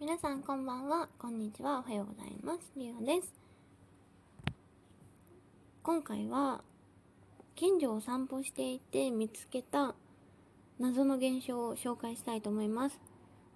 [0.00, 2.60] 皆さんこんばんは、こんにちは、おはようございます。
[2.76, 3.34] りおです。
[5.82, 6.62] 今回は、
[7.56, 9.96] 近所を散歩していて見つけた
[10.78, 13.00] 謎の現象を紹介したいと思います。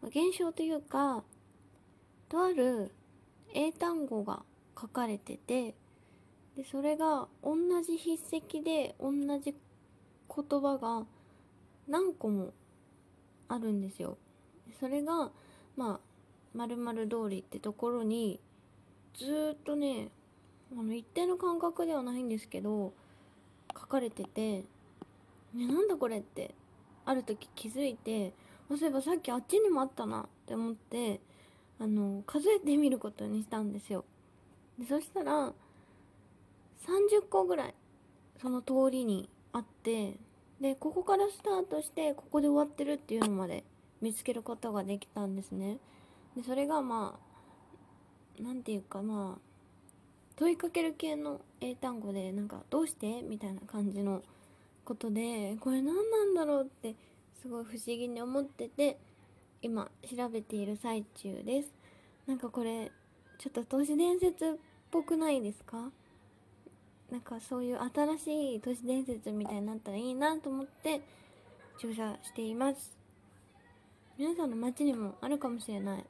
[0.02, 1.22] 現象というか、
[2.28, 2.90] とある
[3.54, 4.43] 英単語が
[4.77, 5.77] 書かれてて、
[6.56, 11.06] で、それが同じ筆跡で同じ言葉が
[11.86, 12.52] 何個も
[13.46, 14.18] あるんですよ。
[14.80, 15.30] それが、
[15.77, 16.11] まあ、
[16.55, 18.41] 〇〇通りってところに、
[19.15, 20.09] ずっとね、
[20.73, 22.93] あの、一定の感覚ではないんですけど、
[23.74, 24.65] 書かれてて、
[25.55, 26.55] ね、なんだこれって、
[27.05, 28.33] ある時気づいて、
[28.69, 31.20] そういえばさっきあっちにもあったなって思って、
[31.79, 34.05] あの、数えてみることにしたんですよ。
[34.79, 35.52] でそしたら、
[36.87, 37.74] 30個ぐらい、
[38.41, 40.16] その通りにあって、
[40.60, 43.65] で、ここからスタートして、ここで終わってるっていうのまで
[44.01, 45.79] 見つけることができたんですね。
[46.36, 47.18] で、それがま
[48.38, 49.40] あ、なんていうかまあ、
[50.37, 53.23] 問いかける系の英単語で、なんか、どうして？
[53.23, 54.23] みたいな感じの
[54.84, 56.95] ことで、これ何なんだろうって、
[57.40, 58.98] すごい不思議に思ってて、
[59.60, 61.73] 今、調べている最中です。
[62.26, 62.90] なんかこれ、
[63.38, 64.48] ちょっと都市伝説っ
[64.91, 65.91] ぽくないですか？
[67.10, 71.03] なんかそういう新しい都市伝説みたいになったらいいなと思って
[71.78, 72.97] 調査しています。
[74.16, 76.04] 皆さんの街にもあるかもしれない、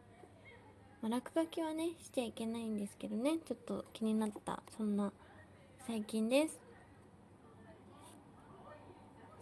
[1.02, 3.38] まあ、落書きはねしちゃいけないんですけどね。
[3.44, 5.12] ちょっと気になったそんな
[5.84, 6.60] 最近です。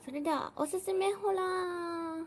[0.03, 2.25] それではおすすめホラー。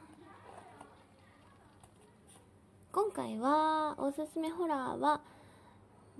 [2.91, 5.21] 今回はおすすめホラーは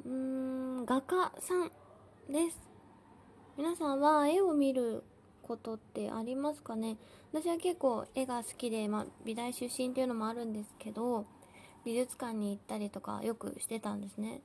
[0.03, 1.71] うーん画家さん
[2.31, 2.59] です。
[3.55, 5.03] 皆さんは絵を見る
[5.43, 6.97] ことってありますかね？
[7.31, 11.27] 私は結構絵が好きで、まあ、美大出身っていうのもあるんですけど
[11.85, 14.41] 美術館に行ったりとかよくしてたんですね。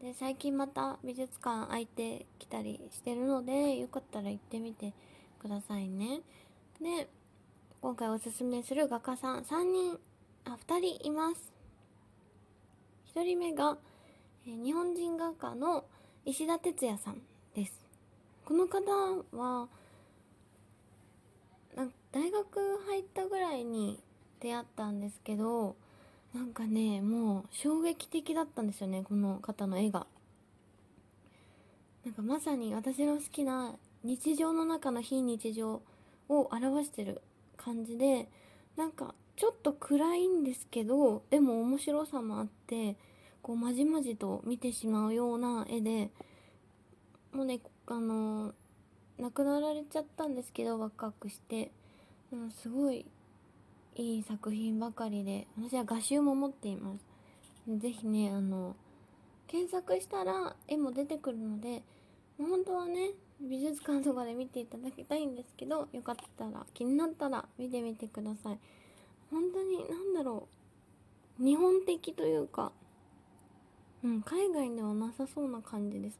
[0.00, 4.92] で最近また美術館空いてきたりしてるのでよかったら行ってみて
[5.40, 6.20] くださいね。
[6.80, 7.08] で
[7.80, 9.98] 今回おすすめする画家さん3人
[10.44, 11.52] あ2人います。
[13.14, 13.78] 1人目が、
[14.46, 15.84] え日本人画家の
[16.24, 17.22] 石田哲也さん
[17.54, 17.80] です。
[18.44, 18.80] この方
[19.36, 19.68] は
[21.76, 24.02] なん大学入ったぐらいに
[24.40, 25.76] 出会ったんですけど
[26.34, 30.06] なんかねもう衝撃的だったんですよねこの方の絵が。
[32.04, 35.80] なんかまさに私の好きな日常の中の非日常
[36.28, 37.22] を表してる
[37.56, 38.28] 感じで
[38.76, 42.96] なんかちょっと暗いんですけどでも面白さもあって
[43.40, 46.10] こうまじまじと見てしまうような絵で
[47.32, 48.52] もうねあの
[49.18, 51.70] 亡くなられちゃったんですけど若くして、
[52.32, 53.06] うん、すごい
[53.96, 57.04] いい作品ばかりで私は画集も持っています。
[57.78, 58.76] ぜひねあの
[59.46, 61.82] 検索したら絵も出てくるので
[62.38, 63.10] 本当はね
[63.40, 68.58] 美術館とかで見ていただきたいんですけどよかったら気になったら見てみてください。
[69.30, 70.48] 本当に何だろ
[71.40, 72.72] う日本的というか
[74.02, 76.18] うん海外ではなさそうな感じです。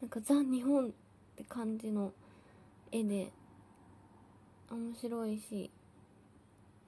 [0.00, 0.90] なんかザ・日本っ
[1.36, 2.12] て感じの
[2.92, 3.32] 絵で
[4.70, 5.70] 面白いし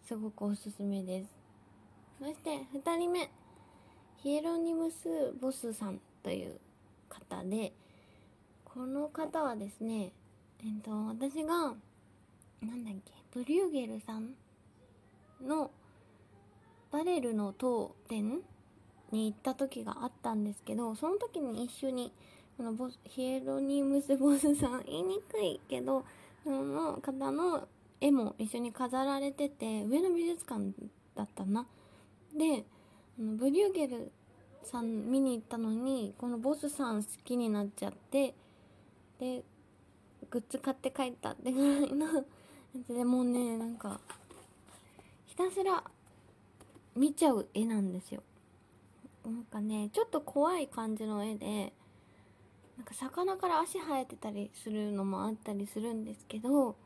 [0.08, 1.28] すごくおすすめです。
[2.18, 3.30] そして2人目
[4.16, 6.58] ヒエロニムス・ボスさんという
[7.10, 7.74] 方で
[8.64, 10.12] この方はですね
[10.60, 11.74] えっと私が
[12.62, 14.30] なんだっけブリューゲルさん
[15.46, 15.70] の
[16.90, 18.40] バレルの当店
[19.12, 22.14] に行った時があったんですけどその時に一緒に
[22.56, 26.06] このボスヒエロニムス・ボスさん言いにくいけど
[26.44, 27.68] その方の
[28.00, 30.72] 絵も一緒に飾られてて上野美術館
[31.14, 31.66] だったな。
[32.36, 32.64] で
[33.18, 34.12] ブリューゲル
[34.62, 38.34] さん見に行ったのにこのボスさん好きになっちゃって
[39.18, 39.42] で
[40.30, 42.22] グッズ買って帰ったってぐらいのや
[42.86, 44.00] つで もうねなんか
[45.26, 45.82] ひたすら
[46.94, 48.22] 見ちゃう絵なんですよ。
[49.24, 51.72] なんかねちょっと怖い感じの絵で
[52.76, 56.76] なんか魚から足生えてたりするのもあったりするんですけど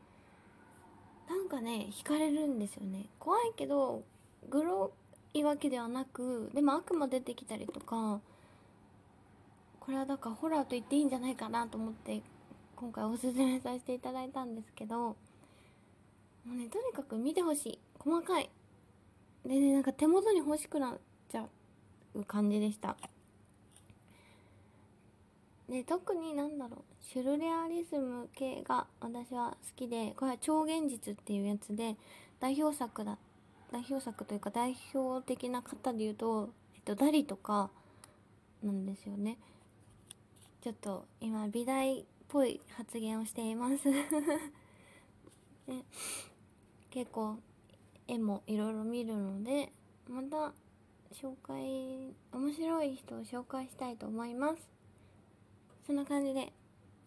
[1.29, 3.07] なんかね惹かれるんですよね。
[3.19, 4.03] 怖いけど
[4.49, 4.91] グロ
[5.33, 8.19] いわけではなくでも悪魔出てきたりとか
[9.79, 12.21] これはだからホラーと言っていいんじゃないかなと思って
[12.75, 15.15] 今回おすすめさせていただいたんですけども
[16.53, 17.79] うねとにかく見てほしい。
[17.97, 18.49] 細かい。
[19.45, 20.97] でねなんか手元に欲しくなっ
[21.29, 21.45] ちゃ
[22.15, 22.97] う感じでした。
[25.69, 31.95] で特になんだろうシュルレアリズム系が私は好きでこれは超現実っていうやつで
[32.39, 33.17] 代表作だ
[33.71, 37.71] 代表作というか代表的な方で言うと、えっと、ダリとか
[38.61, 39.37] なんですよね。
[40.61, 43.83] ちょっと今美大っぽい発言をしています。
[43.85, 43.91] で
[46.91, 47.37] 結構
[48.07, 49.71] 絵もいろいろ見るので
[50.07, 50.53] また
[51.11, 54.72] 紹介面白い人を紹介したいと思います。
[55.85, 56.51] そんな感じで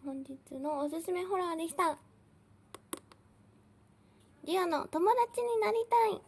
[0.04, 1.96] 本日のおすすめホラーでした。
[4.44, 6.20] リオの友達になりたい。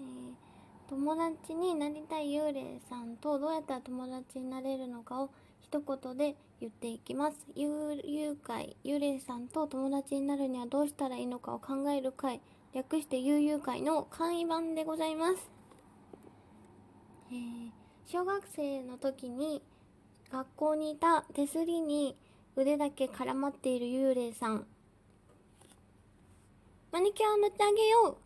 [0.00, 5.30] えー、友達になりたい幽霊さんとどうやったら友達になれるのかを
[5.60, 7.36] 一言で言っていきます。
[7.54, 12.40] 幽遊会幽霊さんと友達になるにはどうしたらいいのかを考える会
[12.72, 15.50] 略して悠々会の簡易版でございます、
[17.32, 17.70] えー、
[18.12, 19.62] 小学生の時に
[20.32, 22.16] 学校にいた手すりに
[22.56, 24.66] 腕だけ絡まっている幽霊さん。
[26.90, 28.16] マニキュアを塗ってあげよう。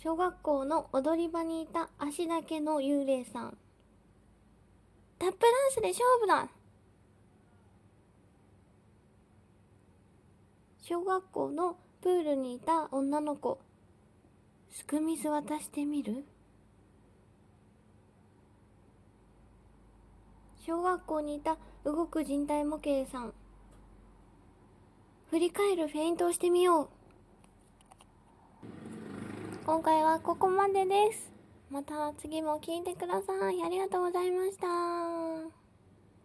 [0.00, 3.56] 小学校の踊り場にいた足だけの幽霊さん。
[5.18, 6.48] タップダンスで勝負だ。
[10.82, 13.58] 小学校のプールにいた女の子。
[14.72, 16.24] すく水渡してみる？
[20.66, 23.34] 小学校にいた動く人体模型さん。
[25.30, 26.88] 振り返るフェイントをしてみよう。
[29.66, 31.30] 今回はここまでです。
[31.70, 33.62] また次も聴いてください。
[33.62, 35.61] ありがとうございました。